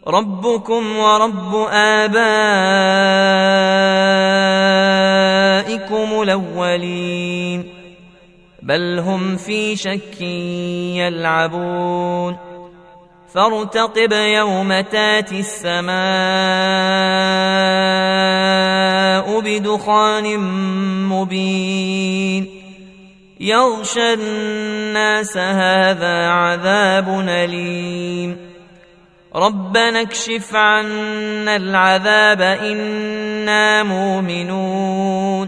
[0.08, 2.31] ربكم ورب آبائكم
[6.22, 7.73] الأولين.
[8.61, 10.22] بل هم في شك
[11.02, 12.51] يلعبون.
[13.34, 15.92] فارتقب يوم تاتي السماء
[19.40, 20.38] بدخان
[21.10, 22.62] مبين.
[23.40, 28.38] يغشى الناس هذا عذاب أليم.
[29.36, 35.48] ربنا اكشف عنا العذاب إنا مؤمنون.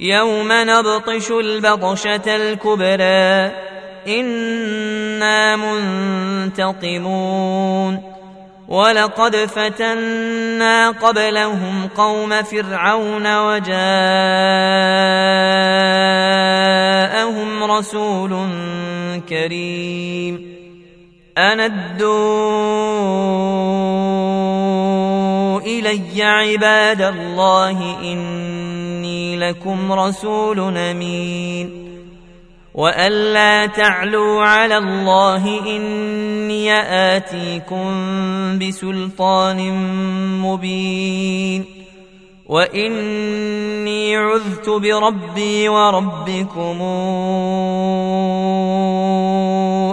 [0.00, 3.52] يوم نبطش البطشة الكبرى.
[4.08, 5.56] إنا
[6.56, 8.16] منتقمون.
[8.68, 13.76] ولقد فتنا قبلهم قوم فرعون وجاءهم
[17.64, 18.48] رسول
[19.28, 20.56] كريم.
[21.38, 22.40] أندوا
[25.60, 27.96] إلي عباد الله
[29.40, 31.86] لكم رسول أمين.
[32.74, 36.72] وألا تعلوا على الله إني
[37.16, 37.88] آتيكم
[38.58, 39.72] بسلطان
[40.40, 41.64] مبين.
[42.46, 46.82] وإني عذت بربي وربكم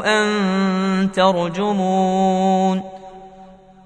[0.05, 2.83] أن ترجمون.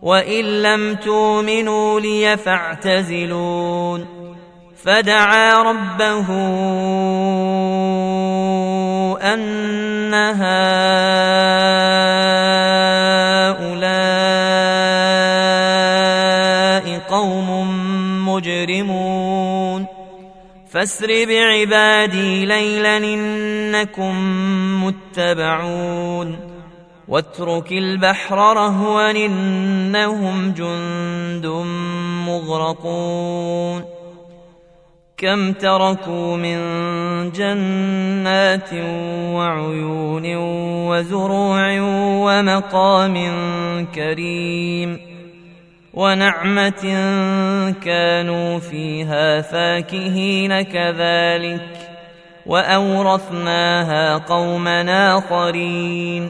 [0.02, 4.17] وإن لم تؤمنوا لي فاعتزلون.
[4.84, 6.28] فدعا ربه
[9.34, 10.48] أن هؤلاء
[17.10, 17.50] قوم
[18.30, 19.86] مجرمون.
[20.70, 24.16] فاسر بعبادي ليلا إنكم
[24.84, 26.40] متبعون.
[27.08, 31.46] واترك البحر رهوا إنهم جند
[32.28, 33.97] مغرقون.
[35.18, 36.60] كم تركوا من
[37.32, 38.70] جنات
[39.34, 40.36] وعيون
[40.88, 41.80] وزروع
[42.22, 43.16] ومقام
[43.96, 45.00] كريم
[45.94, 46.84] ونعمة
[47.84, 51.78] كانوا فيها فاكهين كذلك
[52.46, 56.30] وأورثناها قوما آخرين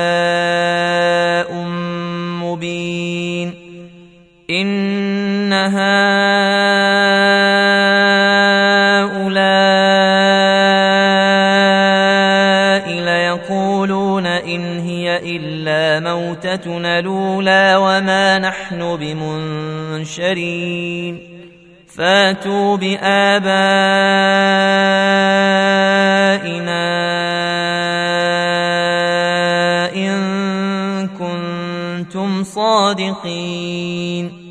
[15.51, 20.61] إلا موتتنا الأولى وما نحن بمنشرين.
[21.95, 23.51] فاتوا بآبائنا
[29.95, 34.50] إن كنتم صادقين.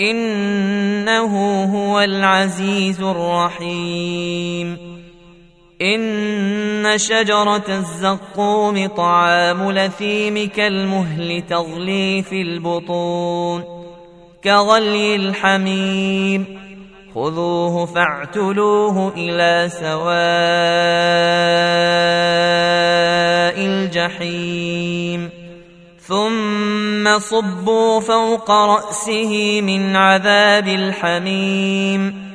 [0.00, 4.90] إنه هو العزيز الرحيم.
[5.82, 13.64] إن شجرة الزقوم طعام لثيم كالمهل تغلي في البطون
[14.44, 16.44] كغلي الحميم.
[17.14, 20.10] خذوه فاعتلوه إلى سواء
[23.66, 25.39] الجحيم.
[26.10, 32.30] ثم صبوا فوق رأسه من عذاب الحميم.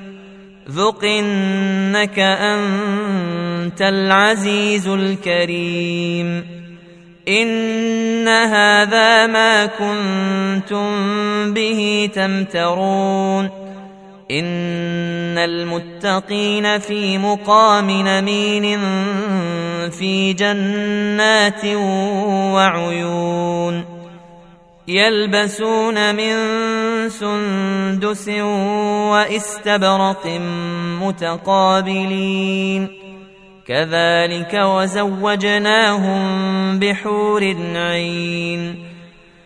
[0.69, 6.45] ذق إنك أنت العزيز الكريم.
[7.27, 10.87] إن هذا ما كنتم
[11.53, 13.49] به تمترون.
[14.31, 18.79] ان المتقين في مقام نمين
[19.89, 21.65] في جنات
[22.53, 23.85] وعيون
[24.87, 26.35] يلبسون من
[27.09, 28.29] سندس
[29.09, 30.27] واستبرق
[31.01, 32.87] متقابلين
[33.67, 36.19] كذلك وزوجناهم
[36.79, 37.43] بحور
[37.75, 38.94] عين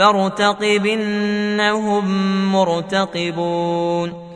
[0.00, 2.04] فارتقب إنهم
[2.52, 4.29] مرتقبون